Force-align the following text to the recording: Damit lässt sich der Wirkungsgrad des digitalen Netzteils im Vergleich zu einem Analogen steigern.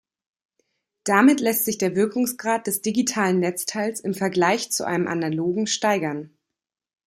Damit 1.03 1.41
lässt 1.41 1.65
sich 1.65 1.77
der 1.77 1.95
Wirkungsgrad 1.95 2.65
des 2.65 2.81
digitalen 2.81 3.39
Netzteils 3.39 3.99
im 3.99 4.15
Vergleich 4.15 4.71
zu 4.71 4.83
einem 4.83 5.07
Analogen 5.07 5.67
steigern. 5.67 6.35